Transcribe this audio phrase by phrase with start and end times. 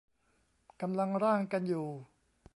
[0.81, 1.87] กำลังร่างกันอยู่